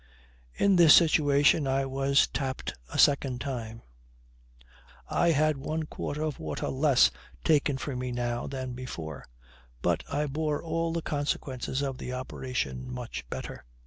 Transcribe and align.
In 0.55 0.77
this 0.77 0.95
situation 0.95 1.67
I 1.67 1.85
was 1.85 2.25
tapped 2.29 2.73
a 2.91 2.97
second 2.97 3.39
time. 3.39 3.83
I 5.07 5.29
had 5.29 5.57
one 5.57 5.83
quart 5.83 6.17
of 6.17 6.39
water 6.39 6.69
less 6.69 7.11
taken 7.43 7.77
from 7.77 7.99
me 7.99 8.11
now 8.11 8.47
than 8.47 8.73
before; 8.73 9.25
but 9.83 10.03
I 10.11 10.25
bore 10.25 10.63
all 10.63 10.91
the 10.91 11.03
consequences 11.03 11.83
of 11.83 11.99
the 11.99 12.13
operation 12.13 12.91
much 12.91 13.29
better. 13.29 13.63